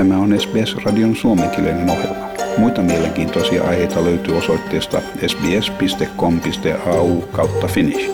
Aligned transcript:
Tämä 0.00 0.18
on 0.18 0.40
SBS-radion 0.40 1.16
suomenkielinen 1.16 1.90
ohjelma. 1.90 2.28
Muita 2.58 2.82
mielenkiintoisia 2.82 3.64
aiheita 3.64 4.04
löytyy 4.04 4.36
osoitteesta 4.36 5.00
sbs.com.au 5.26 7.20
kautta 7.20 7.66
finnish. 7.66 8.10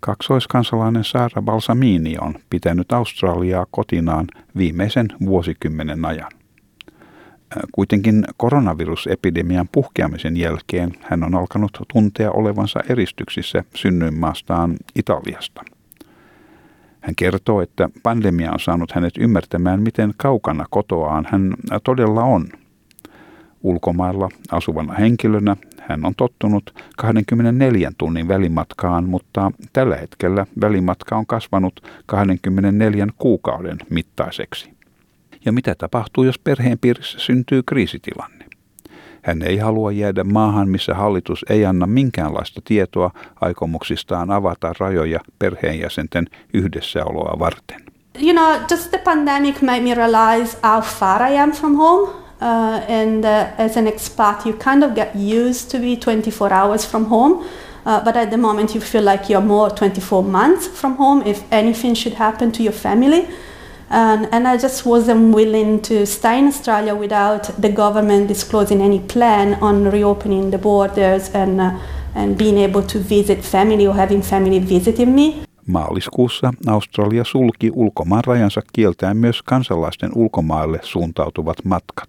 Kaksoiskansalainen 0.00 1.04
Saara 1.04 1.42
Balsamini 1.42 2.16
on 2.20 2.34
pitänyt 2.50 2.92
Australiaa 2.92 3.66
kotinaan 3.70 4.26
viimeisen 4.56 5.08
vuosikymmenen 5.26 6.04
ajan. 6.04 6.32
Kuitenkin 7.72 8.24
koronavirusepidemian 8.36 9.68
puhkeamisen 9.72 10.36
jälkeen 10.36 10.92
hän 11.00 11.24
on 11.24 11.34
alkanut 11.34 11.78
tuntea 11.92 12.30
olevansa 12.30 12.80
eristyksissä 12.88 13.64
synnyinmaastaan 13.74 14.76
Italiasta. 14.94 15.62
Hän 17.02 17.14
kertoo, 17.16 17.62
että 17.62 17.88
pandemia 18.02 18.52
on 18.52 18.60
saanut 18.60 18.92
hänet 18.92 19.14
ymmärtämään, 19.18 19.82
miten 19.82 20.14
kaukana 20.16 20.66
kotoaan 20.70 21.26
hän 21.30 21.54
todella 21.84 22.22
on. 22.22 22.48
Ulkomailla 23.62 24.28
asuvana 24.50 24.94
henkilönä 24.94 25.56
hän 25.80 26.04
on 26.04 26.14
tottunut 26.14 26.74
24 26.96 27.92
tunnin 27.98 28.28
välimatkaan, 28.28 29.04
mutta 29.04 29.52
tällä 29.72 29.96
hetkellä 29.96 30.46
välimatka 30.60 31.16
on 31.16 31.26
kasvanut 31.26 31.80
24 32.06 33.06
kuukauden 33.18 33.78
mittaiseksi 33.90 34.72
ja 35.44 35.52
mitä 35.52 35.74
tapahtuu, 35.74 36.24
jos 36.24 36.38
perheen 36.38 36.78
piirissä 36.78 37.18
syntyy 37.18 37.62
kriisitilanne. 37.62 38.41
Hän 39.22 39.42
ei 39.42 39.56
halua 39.56 39.92
jäädä 39.92 40.24
maahan, 40.24 40.68
missä 40.68 40.94
hallitus 40.94 41.44
ei 41.50 41.66
anna 41.66 41.86
minkäänlaista 41.86 42.60
tietoa 42.64 43.10
aikomuksistaan 43.40 44.30
avata 44.30 44.74
rajoja 44.78 45.20
perheenjäsenten 45.38 46.26
yhdessäoloa 46.54 47.38
varten. 47.38 47.80
You 48.22 48.32
know, 48.32 48.60
just 48.70 48.90
the 48.90 48.98
pandemic 48.98 49.62
made 49.62 49.80
me 49.80 49.94
realize 49.94 50.58
how 50.62 50.82
far 50.82 51.32
I 51.32 51.38
am 51.38 51.52
from 51.52 51.76
home. 51.76 52.22
Uh, 52.42 53.02
and 53.02 53.24
uh, 53.24 53.60
as 53.60 53.76
an 53.76 53.86
expat, 53.86 54.46
you 54.46 54.52
kind 54.58 54.82
of 54.82 54.94
get 54.94 55.14
used 55.14 55.70
to 55.70 55.78
be 55.78 55.96
24 55.96 56.52
hours 56.52 56.88
from 56.90 57.06
home. 57.06 57.44
Uh, 57.86 58.04
but 58.04 58.16
at 58.16 58.30
the 58.30 58.36
moment, 58.36 58.74
you 58.74 58.80
feel 58.80 59.04
like 59.04 59.32
you're 59.32 59.46
more 59.46 59.70
24 59.70 60.24
months 60.24 60.68
from 60.68 60.96
home 60.96 61.22
if 61.26 61.42
anything 61.50 61.94
should 61.94 62.14
happen 62.14 62.52
to 62.52 62.62
your 62.62 62.74
family. 62.74 63.26
And, 63.92 64.28
and 64.32 64.48
I 64.48 64.56
just 64.56 64.86
wasn't 64.86 65.34
willing 65.34 65.80
to 65.80 66.06
stay 66.06 66.38
in 66.38 66.48
Australia 66.48 66.94
without 66.94 67.52
the 67.62 67.68
government 67.68 68.28
disclosing 68.28 68.80
any 68.80 69.00
plan 69.14 69.56
on 69.60 69.92
reopening 69.92 70.50
the 70.50 70.58
borders 70.58 71.30
and, 71.34 71.60
uh, 71.60 71.70
and 72.14 72.38
being 72.38 72.58
able 72.58 72.82
to 72.82 72.98
visit 72.98 73.40
family 73.42 73.86
or 73.86 73.94
having 73.94 74.22
family 74.22 74.60
visiting 74.68 75.14
me. 75.14 75.34
Maaliskuussa 75.66 76.52
Australia 76.66 77.24
sulki 77.24 77.70
ulkomaan 77.74 78.24
rajansa 78.24 78.60
kieltäen 78.72 79.16
myös 79.16 79.42
kansalaisten 79.42 80.10
ulkomaille 80.14 80.78
suuntautuvat 80.82 81.64
matkat. 81.64 82.08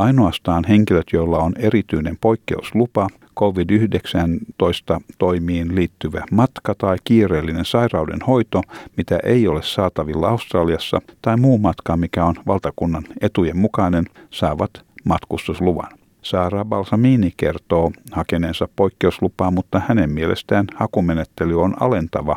Ainoastaan 0.00 0.64
henkilöt, 0.68 1.06
joilla 1.12 1.38
on 1.38 1.52
erityinen 1.58 2.18
poikkeuslupa, 2.20 3.08
COVID-19 3.40 5.00
toimiin 5.18 5.74
liittyvä 5.74 6.24
matka 6.30 6.74
tai 6.78 6.96
kiireellinen 7.04 7.64
sairauden 7.64 8.20
hoito, 8.26 8.62
mitä 8.96 9.18
ei 9.24 9.48
ole 9.48 9.62
saatavilla 9.62 10.28
Australiassa, 10.28 11.00
tai 11.22 11.36
muu 11.36 11.58
matka, 11.58 11.96
mikä 11.96 12.24
on 12.24 12.34
valtakunnan 12.46 13.04
etujen 13.20 13.56
mukainen, 13.56 14.04
saavat 14.30 14.70
matkustusluvan. 15.04 15.90
Saara 16.22 16.64
Balsamini 16.64 17.32
kertoo 17.36 17.92
hakeneensa 18.12 18.68
poikkeuslupaa, 18.76 19.50
mutta 19.50 19.82
hänen 19.88 20.10
mielestään 20.10 20.66
hakumenettely 20.74 21.62
on 21.62 21.74
alentava, 21.80 22.36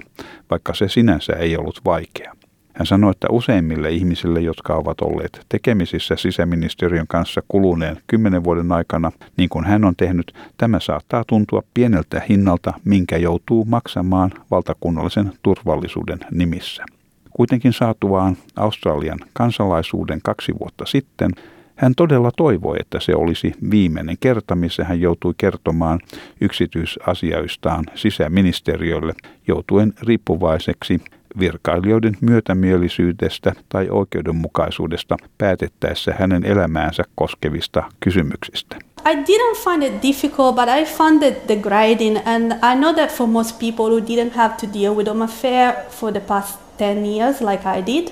vaikka 0.50 0.74
se 0.74 0.90
sinänsä 0.90 1.34
ei 1.34 1.58
ollut 1.58 1.82
vaikea. 1.86 2.36
Hän 2.74 2.86
sanoi, 2.86 3.12
että 3.12 3.28
useimmille 3.32 3.92
ihmisille, 3.92 4.42
jotka 4.42 4.76
ovat 4.76 5.02
olleet 5.02 5.46
tekemisissä 5.50 6.16
sisäministeriön 6.16 7.08
kanssa 7.08 7.42
kuluneen 7.48 7.98
kymmenen 8.08 8.44
vuoden 8.44 8.72
aikana, 8.72 9.12
niin 9.38 9.50
kuin 9.50 9.66
hän 9.66 9.86
on 9.86 9.96
tehnyt, 9.96 10.34
tämä 10.58 10.80
saattaa 10.80 11.24
tuntua 11.28 11.62
pieneltä 11.74 12.22
hinnalta, 12.30 12.74
minkä 12.86 13.18
joutuu 13.18 13.66
maksamaan 13.66 14.32
valtakunnallisen 14.52 15.32
turvallisuuden 15.44 16.20
nimissä. 16.32 16.84
Kuitenkin 17.32 17.74
saatuaan 17.74 18.38
Australian 18.56 19.20
kansalaisuuden 19.34 20.20
kaksi 20.24 20.54
vuotta 20.60 20.86
sitten, 20.86 21.32
hän 21.76 21.96
todella 21.96 22.32
toivoi, 22.38 22.78
että 22.80 23.00
se 23.00 23.16
olisi 23.16 23.54
viimeinen 23.72 24.18
kerta, 24.20 24.56
missä 24.56 24.84
hän 24.84 25.02
joutui 25.02 25.34
kertomaan 25.38 26.00
yksityisasioistaan 26.42 27.86
sisäministeriölle, 27.96 29.14
joutuen 29.48 29.94
riippuvaiseksi 30.02 31.02
virkailijoiden 31.40 32.18
myötämielisyydestä 32.22 33.54
tai 33.70 33.90
oikeudenmukaisuudesta 33.90 35.18
päätettäessä 35.38 36.14
hänen 36.20 36.46
elämäänsä 36.46 37.04
koskevista 37.16 37.84
kysymyksistä. 38.00 38.76
I 39.06 39.16
didn't 39.16 39.58
find 39.64 39.84
it 39.84 40.02
difficult, 40.02 40.56
but 40.56 40.70
I 40.70 40.86
found 40.86 41.24
it 41.24 41.48
degrading. 41.48 42.18
And 42.26 42.52
I 42.52 42.76
know 42.76 42.94
that 42.94 43.12
for 43.12 43.28
most 43.28 43.60
people 43.60 43.90
who 43.90 44.00
didn't 44.00 44.34
have 44.34 44.56
to 44.62 44.68
deal 44.74 44.96
with 44.96 45.10
home 45.10 45.24
affair 45.24 45.74
for 45.90 46.12
the 46.12 46.22
past 46.22 46.60
10 46.78 47.06
years, 47.06 47.42
like 47.42 47.66
I 47.66 47.82
did, 47.82 48.12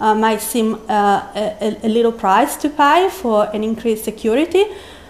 uh, 0.00 0.14
might 0.14 0.42
seem 0.42 0.74
uh, 0.74 1.22
a, 1.34 1.76
a 1.82 1.88
little 1.88 2.12
price 2.12 2.56
to 2.56 2.68
pay 2.68 3.08
for 3.08 3.48
an 3.54 3.64
increased 3.64 4.04
security. 4.04 4.64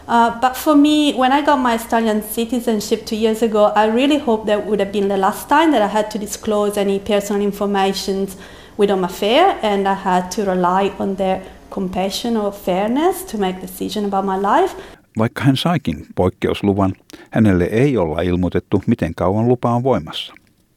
Uh, 0.08 0.40
but 0.40 0.56
for 0.56 0.76
me, 0.76 1.14
when 1.14 1.32
I 1.32 1.42
got 1.42 1.58
my 1.58 1.74
Australian 1.74 2.22
citizenship 2.22 3.06
two 3.06 3.16
years 3.16 3.42
ago, 3.42 3.72
I 3.74 3.86
really 3.86 4.18
hoped 4.18 4.46
that 4.46 4.66
would 4.66 4.80
have 4.80 4.92
been 4.92 5.08
the 5.08 5.16
last 5.16 5.48
time 5.48 5.72
that 5.72 5.82
I 5.82 5.88
had 5.88 6.10
to 6.10 6.18
disclose 6.18 6.80
any 6.80 6.98
personal 6.98 7.42
information 7.42 8.28
with 8.78 8.90
Home 8.90 9.04
Affair, 9.04 9.58
and 9.62 9.88
I 9.88 9.94
had 9.94 10.30
to 10.30 10.44
rely 10.44 10.92
on 10.98 11.16
their 11.16 11.40
compassion 11.70 12.36
or 12.36 12.52
fairness 12.52 13.24
to 13.24 13.38
make 13.38 13.60
decision 13.60 14.04
about 14.04 14.24
my 14.24 14.36
life. 14.36 14.76
Vaikka 15.18 15.44
hän 15.44 15.56
saikin 15.56 16.06
poikkeusluvan, 16.14 16.92
hänelle 17.30 17.64
ei 17.64 17.96
olla 17.96 18.20
ilmoitettu, 18.20 18.82
miten 18.86 19.14
kauan 19.14 19.48
lupa 19.48 19.70
on 19.70 19.82
voimassa. 19.82 20.34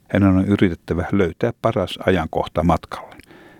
Hänen 0.07 0.29
on 0.29 0.46
yritettävä 0.46 1.06
löytää 1.11 1.53
paras 1.61 2.00
ajankohta 2.06 2.63
matkalle. 2.63 3.16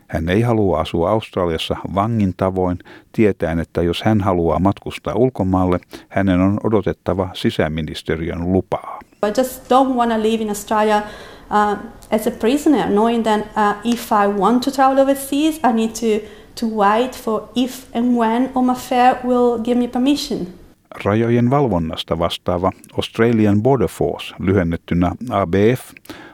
Hän 0.10 0.30
ei 0.30 0.42
halua 0.42 0.80
asua 0.80 1.10
Australiassa 1.10 1.76
vangin 1.96 2.34
tavoin, 2.38 2.80
tietäen, 3.12 3.60
että 3.60 3.82
jos 3.82 4.04
hän 4.04 4.22
haluaa 4.22 4.60
matkustaa 4.60 5.16
ulkomaalle, 5.16 5.80
hänen 6.10 6.40
on 6.42 6.60
odotettava 6.64 7.30
sisäministeriön 7.34 8.54
lupaa. 8.54 9.00
I 9.28 9.32
just 9.38 9.64
don't 9.64 9.96
want 9.96 10.12
to 10.12 10.22
live 10.22 10.44
in 10.44 10.50
Australia 10.50 10.98
uh, 10.98 11.78
as 12.12 12.28
a 12.28 12.32
prisoner, 12.32 12.88
knowing 12.88 13.24
that 13.24 13.40
uh, 13.40 13.92
if 13.92 14.12
I 14.12 14.40
want 14.40 14.64
to 14.64 14.72
travel 14.72 15.00
overseas, 15.00 15.56
I 15.58 15.74
need 15.74 15.90
to, 15.90 16.26
to 16.60 16.68
wait 16.76 17.18
for 17.24 17.50
if 17.56 17.96
and 17.96 18.06
when 18.18 18.50
Home 18.56 18.72
Affair 18.72 19.16
will 19.24 19.60
give 19.64 19.76
me 19.76 19.88
permission. 19.88 20.48
Rajojen 21.06 21.50
valvonnasta 21.50 22.20
vastaava 22.20 22.72
Australian 22.98 23.62
Border 23.62 23.88
Force, 23.88 24.36
lyhennettynä 24.40 25.12
ABF, 25.30 25.92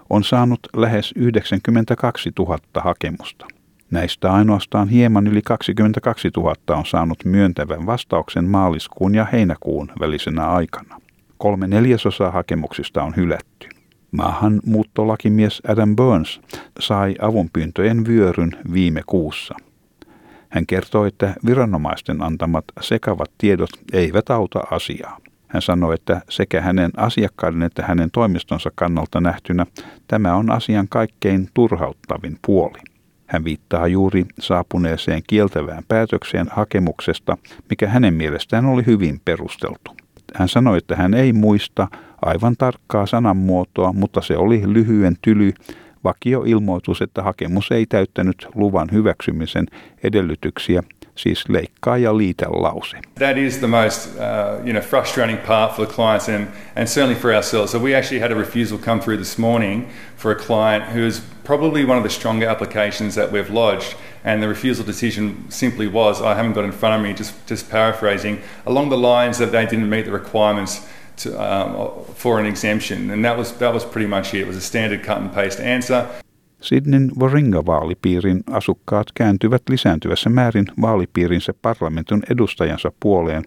on 0.10 0.24
saanut 0.24 0.60
lähes 0.76 1.14
92 1.16 2.32
000 2.40 2.60
hakemusta. 2.76 3.46
Näistä 3.92 4.34
ainoastaan 4.34 4.90
hieman 4.90 5.28
yli 5.28 5.42
22 5.42 6.30
000 6.38 6.56
on 6.70 6.86
saanut 6.86 7.26
myöntävän 7.26 7.86
vastauksen 7.86 8.46
maaliskuun 8.46 9.16
ja 9.16 9.26
heinäkuun 9.32 9.92
välisenä 10.00 10.48
aikana. 10.48 11.02
Kolme 11.38 11.68
neljäsosaa 11.68 12.32
hakemuksista 12.32 13.04
on 13.04 13.16
hylätty. 13.16 13.70
Maahanmuuttolakimies 14.12 15.62
Adam 15.68 15.96
Burns 15.96 16.42
sai 16.80 17.16
avunpyyntöjen 17.22 18.06
vyöryn 18.08 18.52
viime 18.74 19.02
kuussa. 19.06 19.56
Hän 20.50 20.66
kertoi, 20.66 21.08
että 21.08 21.36
viranomaisten 21.46 22.22
antamat 22.22 22.66
sekavat 22.82 23.32
tiedot 23.38 23.70
eivät 23.94 24.30
auta 24.30 24.60
asiaa. 24.72 25.18
Hän 25.48 25.62
sanoi, 25.62 25.96
että 25.96 26.22
sekä 26.30 26.62
hänen 26.62 26.92
asiakkaiden 26.98 27.64
että 27.64 27.84
hänen 27.84 28.12
toimistonsa 28.12 28.72
kannalta 28.76 29.22
nähtynä 29.22 29.66
tämä 30.08 30.36
on 30.36 30.52
asian 30.52 30.88
kaikkein 30.88 31.50
turhauttavin 31.54 32.40
puoli. 32.46 32.95
Hän 33.28 33.44
viittaa 33.44 33.88
juuri 33.88 34.26
saapuneeseen 34.40 35.22
kieltävään 35.28 35.84
päätökseen 35.88 36.48
hakemuksesta, 36.52 37.38
mikä 37.70 37.90
hänen 37.90 38.14
mielestään 38.14 38.66
oli 38.66 38.86
hyvin 38.86 39.22
perusteltu. 39.26 39.92
Hän 40.36 40.50
sanoi, 40.50 40.78
että 40.78 40.96
hän 40.96 41.14
ei 41.14 41.34
muista 41.34 41.88
aivan 42.22 42.56
tarkkaa 42.58 43.06
sananmuotoa, 43.06 43.94
mutta 43.94 44.22
se 44.22 44.38
oli 44.38 44.74
lyhyen 44.74 45.16
tyly 45.22 45.54
vakioilmoitus, 46.04 47.02
että 47.02 47.24
hakemus 47.24 47.72
ei 47.72 47.86
täyttänyt 47.86 48.48
luvan 48.56 48.88
hyväksymisen 48.92 49.66
edellytyksiä 50.04 50.84
siis 51.16 51.50
leikkaa 51.50 51.98
ja 51.98 52.18
liitä 52.18 52.46
lause. 52.50 52.98
That 53.20 53.38
is 53.38 53.58
the 53.58 53.68
most 53.68 54.08
uh, 54.08 54.66
you 54.66 54.74
know, 54.74 54.82
frustrating 54.82 55.40
part 55.48 55.76
for 55.76 55.86
the 55.86 55.94
clients 55.94 56.30
and, 56.30 56.48
and 56.76 56.88
certainly 56.88 57.22
for 57.22 57.34
ourselves. 57.34 57.72
So 57.72 57.80
we 57.80 57.96
actually 57.96 58.22
had 58.22 58.32
a 58.32 58.36
refusal 58.36 58.78
come 58.78 59.02
through 59.02 59.18
this 59.18 59.38
morning 59.38 59.88
for 60.18 60.32
a 60.32 60.36
client 60.36 60.84
who 60.84 61.06
is 61.08 61.22
probably 61.44 61.86
one 61.86 61.98
of 61.98 62.04
the 62.04 62.10
stronger 62.10 62.48
applications 62.48 63.16
that 63.16 63.32
we've 63.32 63.54
lodged. 63.54 63.96
And 64.24 64.42
the 64.42 64.48
refusal 64.48 64.86
decision 64.86 65.46
simply 65.50 65.88
was, 65.88 66.22
I 66.22 66.34
haven't 66.34 66.54
got 66.54 66.64
in 66.64 66.72
front 66.72 66.96
of 66.96 67.02
me, 67.02 67.14
just, 67.14 67.34
just 67.48 67.70
paraphrasing, 67.70 68.42
along 68.66 68.90
the 68.90 68.98
lines 68.98 69.38
that 69.38 69.52
they 69.52 69.66
didn't 69.66 69.90
meet 69.90 70.06
the 70.06 70.12
requirements 70.12 70.82
to, 71.18 71.40
um, 71.40 72.04
for 72.16 72.40
an 72.40 72.48
exemption. 72.48 73.12
And 73.12 73.24
that 73.24 73.38
was, 73.38 73.52
that 73.58 73.74
was 73.74 73.86
pretty 73.86 74.08
much 74.08 74.34
it. 74.34 74.42
It 74.42 74.48
was 74.48 74.58
a 74.58 74.62
standard 74.62 75.04
cut 75.04 75.22
and 75.22 75.32
paste 75.32 75.60
answer. 75.60 76.10
Sydneyn 76.62 77.12
Warringah-vaalipiirin 77.20 78.44
asukkaat 78.52 79.08
kääntyvät 79.16 79.62
lisääntyvässä 79.70 80.30
määrin 80.30 80.66
vaalipiirinsä 80.82 81.54
parlamentin 81.62 82.24
edustajansa 82.30 82.92
puoleen 83.00 83.44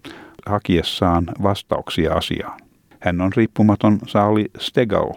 hakiessaan 0.46 1.24
vastauksia 1.42 2.14
asiaan. 2.14 2.60
Hän 3.00 3.20
on 3.20 3.32
riippumaton 3.36 3.98
Saali 4.06 4.46
Stegal, 4.58 5.10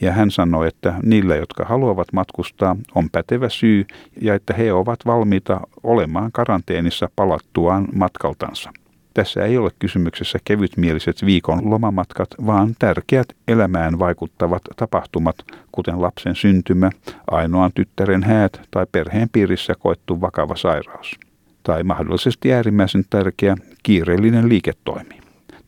ja 0.00 0.12
hän 0.12 0.30
sanoi, 0.30 0.68
että 0.68 0.94
niillä, 1.02 1.36
jotka 1.36 1.64
haluavat 1.64 2.12
matkustaa, 2.12 2.76
on 2.94 3.10
pätevä 3.10 3.48
syy 3.48 3.86
ja 4.20 4.34
että 4.34 4.54
he 4.54 4.72
ovat 4.72 4.98
valmiita 5.06 5.60
olemaan 5.82 6.32
karanteenissa 6.32 7.08
palattuaan 7.16 7.88
matkaltansa. 7.94 8.72
Tässä 9.18 9.44
ei 9.44 9.58
ole 9.58 9.70
kysymyksessä 9.78 10.38
kevytmieliset 10.44 11.24
viikon 11.26 11.70
lomamatkat, 11.70 12.28
vaan 12.46 12.74
tärkeät 12.78 13.26
elämään 13.48 13.98
vaikuttavat 13.98 14.62
tapahtumat, 14.76 15.36
kuten 15.72 16.02
lapsen 16.02 16.34
syntymä, 16.34 16.90
ainoan 17.30 17.70
tyttären 17.74 18.22
häät 18.22 18.60
tai 18.70 18.86
perheen 18.92 19.28
piirissä 19.32 19.74
koettu 19.78 20.20
vakava 20.20 20.56
sairaus. 20.56 21.16
Tai 21.62 21.82
mahdollisesti 21.82 22.52
äärimmäisen 22.52 23.04
tärkeä 23.10 23.56
kiireellinen 23.82 24.48
liiketoimi. 24.48 25.17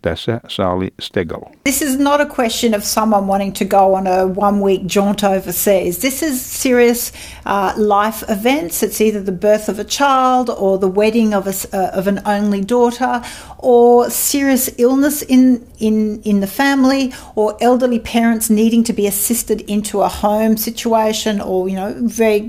Tässä 0.03 0.41
Saali 0.49 0.91
Stegel. 1.01 1.41
This 1.65 1.83
is 1.83 1.99
not 1.99 2.21
a 2.21 2.27
question 2.27 2.75
of 2.75 2.85
someone 2.85 3.27
wanting 3.27 3.53
to 3.53 3.65
go 3.65 3.95
on 3.95 4.07
a 4.07 4.27
one 4.27 4.61
week 4.63 4.83
jaunt 4.87 5.23
overseas. 5.25 5.99
This 5.99 6.23
is 6.23 6.41
serious 6.63 7.13
uh, 7.45 7.73
life 7.77 8.25
events. 8.29 8.83
It's 8.83 9.01
either 9.01 9.25
the 9.25 9.33
birth 9.33 9.69
of 9.69 9.79
a 9.79 9.85
child 9.85 10.49
or 10.49 10.79
the 10.79 10.89
wedding 10.89 11.35
of, 11.35 11.47
a, 11.47 11.55
uh, 11.77 11.99
of 11.99 12.07
an 12.07 12.21
only 12.25 12.65
daughter 12.65 13.23
or 13.59 14.09
serious 14.11 14.71
illness 14.79 15.23
in, 15.23 15.67
in, 15.79 16.23
in 16.23 16.41
the 16.41 16.47
family 16.47 17.13
or 17.35 17.57
elderly 17.61 17.99
parents 17.99 18.49
needing 18.49 18.85
to 18.85 18.93
be 18.93 19.07
assisted 19.07 19.61
into 19.69 20.01
a 20.01 20.09
home 20.09 20.57
situation 20.57 21.41
or, 21.43 21.69
you 21.69 21.77
know, 21.77 21.95
very 21.99 22.41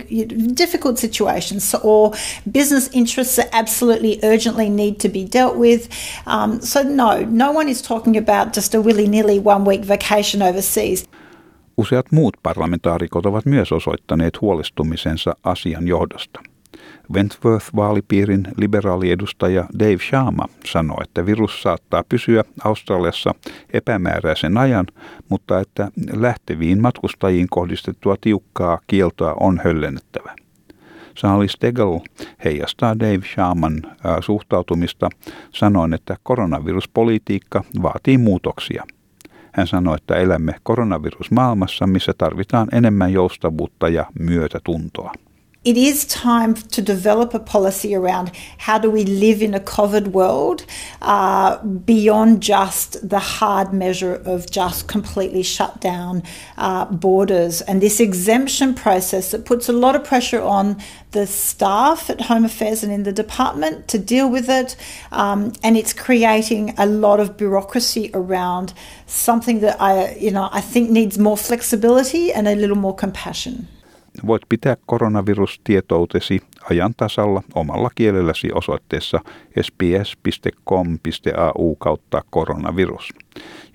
difficult 0.54 1.00
situations 1.00 1.76
or 1.84 2.14
business 2.50 2.88
interests 2.94 3.36
that 3.36 3.50
absolutely 3.52 4.20
urgently 4.24 4.70
need 4.70 5.00
to 5.00 5.10
be 5.10 5.26
dealt 5.26 5.58
with. 5.58 5.90
Um, 6.26 6.62
so 6.62 6.82
no, 6.82 7.26
no 7.26 7.41
one 7.50 7.72
is 7.72 7.82
talking 7.82 8.18
about 8.18 8.56
just 8.56 8.76
a 8.76 8.80
willy-nilly 8.80 9.42
one-week 9.46 9.88
vacation 9.88 10.50
overseas. 10.50 11.10
Useat 11.78 12.12
muut 12.12 12.38
parlamentaarikot 12.44 13.26
ovat 13.26 13.46
myös 13.46 13.72
osoittaneet 13.72 14.42
huolestumisensa 14.42 15.34
asian 15.44 15.88
johdosta. 15.88 16.40
Wentworth-vaalipiirin 17.14 18.48
liberaaliedustaja 18.58 19.66
Dave 19.80 19.98
Shama 20.10 20.46
sanoi, 20.66 20.98
että 21.04 21.26
virus 21.26 21.62
saattaa 21.62 22.04
pysyä 22.10 22.44
Australiassa 22.64 23.36
epämääräisen 23.74 24.58
ajan, 24.58 24.88
mutta 25.30 25.60
että 25.60 25.92
lähteviin 26.14 26.82
matkustajiin 26.82 27.48
kohdistettua 27.50 28.16
tiukkaa 28.22 28.80
kieltoa 28.88 29.36
on 29.40 29.62
höllennettävä. 29.64 30.36
Charlie 31.16 31.48
Stegel 31.48 32.00
heijastaa 32.46 33.00
Dave 33.00 33.22
Shaman 33.34 33.82
suhtautumista 34.20 35.10
sanoen, 35.52 35.94
että 35.94 36.16
koronaviruspolitiikka 36.24 37.64
vaatii 37.82 38.18
muutoksia. 38.18 38.84
Hän 39.52 39.68
sanoi, 39.68 39.96
että 39.96 40.16
elämme 40.16 40.56
koronavirusmaailmassa, 40.64 41.88
missä 41.88 42.14
tarvitaan 42.18 42.68
enemmän 42.72 43.14
joustavuutta 43.14 43.90
ja 43.90 44.06
myötätuntoa. 44.20 45.14
It 45.64 45.78
is 45.78 46.06
time 46.06 46.56
to 46.56 46.82
develop 46.82 47.36
a 47.36 47.40
policy 47.40 47.94
around 47.94 48.32
how 48.58 48.80
do 48.80 48.90
we 48.90 49.04
live 49.04 49.44
in 49.44 49.54
a 49.54 49.60
COVID 49.60 50.08
world 50.08 50.66
uh, 51.04 51.64
beyond 51.64 52.42
just 52.42 53.08
the 53.08 53.20
hard 53.20 53.72
measure 53.72 54.16
of 54.16 54.50
just 54.50 54.88
completely 54.88 55.44
shut 55.44 55.80
down 55.80 56.24
uh, 56.58 56.86
borders. 56.86 57.62
And 57.62 57.80
this 57.80 58.00
exemption 58.00 58.74
process 58.74 59.30
that 59.30 59.46
puts 59.46 59.70
a 59.70 59.74
lot 59.74 59.96
of 59.96 60.04
pressure 60.04 60.42
on 60.42 60.82
the 61.12 61.28
staff 61.28 62.10
at 62.10 62.22
Home 62.22 62.44
Affairs 62.44 62.84
and 62.84 62.92
in 62.92 63.04
the 63.04 63.14
department 63.14 63.88
to 63.90 64.00
deal 64.00 64.28
with 64.28 64.50
it. 64.50 64.76
Um, 65.12 65.54
and 65.62 65.78
it's 65.78 65.94
creating 65.94 66.74
a 66.80 66.88
lot 66.88 67.20
of 67.20 67.38
bureaucracy 67.38 68.10
around 68.16 68.74
something 69.06 69.60
that 69.60 69.80
I, 69.80 70.16
you 70.16 70.32
know, 70.32 70.50
I 70.52 70.62
think 70.62 70.90
needs 70.90 71.20
more 71.20 71.38
flexibility 71.38 72.34
and 72.34 72.48
a 72.48 72.56
little 72.56 72.78
more 72.78 72.96
compassion. 72.96 73.68
Voit 74.28 74.42
pitää 74.50 74.76
koronavirustietoutesi 74.86 76.42
ajan 76.70 76.94
tasalla 76.98 77.44
omalla 77.56 77.90
kielelläsi 77.96 78.50
osoitteessa 78.54 79.20
sbs.com.au 79.62 80.96
kautta 81.76 82.22
koronavirus. 82.30 83.10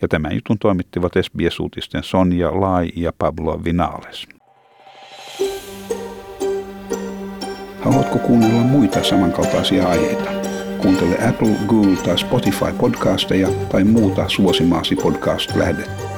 Ja 0.03 0.09
tämän 0.09 0.35
jutun 0.35 0.59
toimittivat 0.59 1.13
SBS-uutisten 1.23 2.03
Sonja 2.03 2.61
Lai 2.61 2.89
ja 2.97 3.13
Pablo 3.19 3.65
Vinales. 3.65 4.27
Haluatko 7.81 8.19
kuunnella 8.19 8.61
muita 8.61 9.05
samankaltaisia 9.05 9.89
aiheita? 9.89 10.31
Kuuntele 10.83 11.29
Apple, 11.29 11.55
Google 11.67 11.97
tai 11.97 12.19
Spotify 12.19 12.73
podcasteja 12.79 13.49
tai 13.69 13.85
muuta 13.85 14.29
suosimaasi 14.29 14.97
podcast-lähdettä. 14.97 16.16